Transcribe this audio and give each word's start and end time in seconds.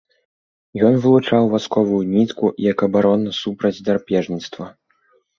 Ён 0.87 0.93
вылучаў 1.01 1.43
васковую 1.51 1.99
нітку, 2.13 2.45
як 2.71 2.77
абарона 2.87 3.35
супраць 3.41 3.83
драпежніцтва. 3.91 4.65